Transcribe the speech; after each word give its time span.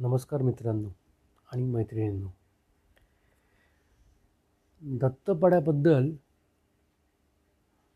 नमस्कार 0.00 0.42
मित्रांनो 0.42 0.88
आणि 1.52 1.64
मैत्रिणींनो. 1.64 2.28
दत्तपाड्याबद्दल 4.82 6.10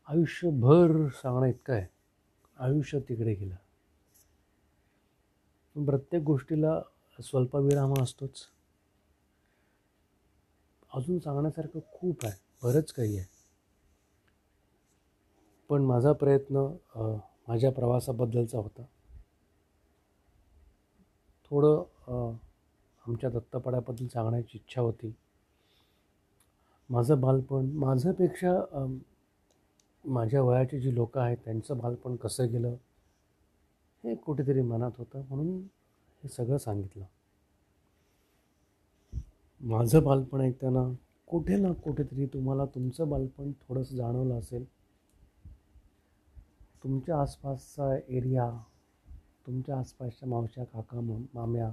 आयुष्यभर 0.07 1.07
सांगणं 1.09 1.45
इतकं 1.45 1.73
आहे. 1.73 1.87
आयुष्य 2.59 2.99
तिकडे 2.99 3.33
गेलं. 3.33 3.55
प्रत्येक 5.85 6.23
गोष्टीला 6.23 6.81
स्वल्पविराम 7.19 7.93
असतोच. 8.01 8.45
अजून 10.93 11.19
सांगण्यासारखं 11.19 11.79
खूप 11.93 12.25
आहे. 12.25 12.39
बरंच 12.63 12.93
काही 12.93 13.17
आहे. 13.17 13.27
पण 15.69 15.81
माझा 15.81 16.11
प्रयत्न 16.11 16.75
माझ्या 17.47 17.71
प्रवासाबद्दलचा 17.71 18.57
होता. 18.57 18.83
थोडं 21.49 21.83
आमच्या 22.07 23.29
दत्तपाड्याबद्दल 23.29 24.07
सांगण्याची 24.07 24.57
इच्छा 24.57 24.81
होती. 24.81 25.13
माझं 26.89 27.19
बालपण 27.21 27.69
माझ्यापेक्षा 27.75 28.53
माझ्या 30.05 30.41
वयाची 30.41 30.79
जी 30.81 30.93
लोकं 30.95 31.21
आहेत 31.21 31.37
त्यांचं 31.45 31.77
बालपण 31.77 32.15
कसं 32.15 32.51
गेलं 32.51 32.75
हे 34.03 34.15
कुठेतरी 34.15 34.61
मनात 34.61 34.91
होतं 34.97 35.21
म्हणून 35.29 35.61
हे 36.23 36.29
सगळं 36.29 36.57
सांगितलं. 36.57 37.03
माझं 39.61 40.03
बालपण 40.03 40.41
ऐकताना 40.41 40.83
कुठे 41.27 41.55
ना 41.57 41.71
कुठेतरी 41.83 42.25
तुम्हाला 42.25 42.65
तुमचं 42.65 43.09
बालपण 43.09 43.51
थोडंसं 43.61 43.95
जाणवलं 43.95 44.39
असेल. 44.39 44.65
तुमच्या 46.83 47.19
आसपासचा 47.21 47.95
एरिया 47.95 48.49
तुमच्या 49.45 49.77
आसपासच्या 49.77 50.29
मावश्या 50.29 50.63
काका 50.63 50.99
माम्या 51.33 51.69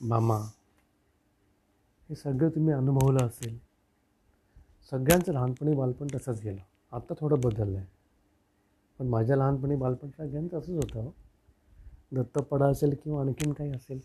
मामा 0.00 0.36
हे 2.10 2.14
सगळं 2.14 2.48
तुम्ही 2.48 2.74
अनुभवलं 2.74 3.26
असेल. 3.26 3.58
सगळ्यांचं 4.90 5.32
लहानपणी 5.32 5.74
बालपण 5.74 6.06
तसंच 6.14 6.40
गेलं. 6.40 6.60
आत्ता 6.92 7.14
थोडं 7.20 7.40
बदललं 7.40 7.78
आहे 7.78 7.86
पण 8.98 9.06
माझ्या 9.06 9.36
लहानपणी 9.36 9.76
बालपण 9.76 10.08
सगळ्यांचं 10.10 10.58
असंच 10.58 10.76
होतं. 10.76 11.00
हो. 11.00 11.10
दत्तपडा 12.12 12.66
असेल 12.66 12.96
किंवा 13.04 13.20
आणखीन 13.20 13.52
काही 13.52 13.70
असेल. 13.70 14.00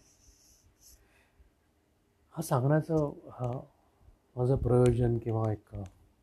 हा 2.32 2.42
सांगण्याचं 2.42 3.12
हा 3.32 3.52
माझं 4.36 4.56
प्रयोजन 4.56 5.18
किंवा 5.18 5.52
एक 5.52 5.76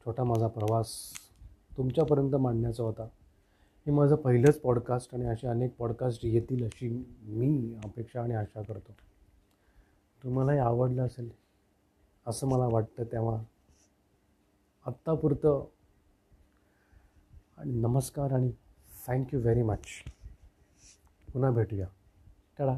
छोटा 0.05 0.25
माझा 0.25 0.47
प्रवास 0.47 0.89
तुमच्यापर्यंत 1.77 2.35
मांडण्याचा 2.35 2.83
होता. 2.83 3.03
हे 3.87 3.91
माझं 3.91 4.17
पहिलंच 4.17 4.61
पॉडकास्ट 4.61 5.15
आणि 5.15 5.25
असे 5.25 5.49
अनेक 5.49 5.77
पॉडकास्ट 5.77 6.25
येतील 6.25 6.65
अशी 6.65 7.07
मी 7.23 7.75
अपेक्षा 7.85 8.23
आणि 8.23 8.35
आशा 8.35 8.63
करतो. 8.63 8.93
तुम्हालाही 10.23 10.59
आवडलं 10.59 11.07
असेल 11.07 11.31
असं 12.27 12.47
मला 12.47 12.67
वाटतं 12.67 13.05
तेव्हा. 13.05 13.43
आत्तापुरतं 14.87 15.65
आणि 17.59 17.73
नमस्कार 17.73 18.33
आणि 18.33 18.51
थँक्यू 19.07 19.41
व्हेरी 19.41 19.63
मच 19.63 19.87
पुन्हा 21.33 21.51
भेटूया. 21.51 21.87
टाळा 22.59 22.77